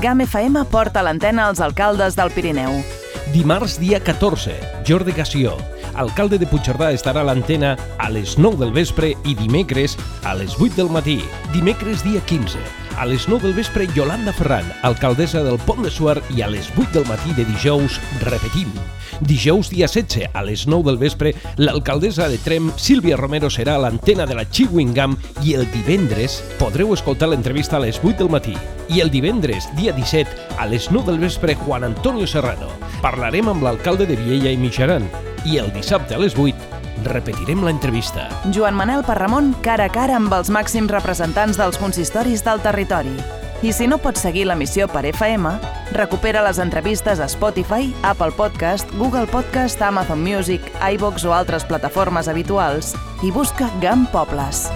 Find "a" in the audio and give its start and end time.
1.00-1.04, 7.22-7.28, 7.98-8.10, 10.24-10.34, 12.98-13.06, 16.42-16.48, 20.32-20.42, 23.76-23.82, 27.78-27.84, 30.58-30.66, 36.14-36.22, 39.88-39.92, 47.20-47.30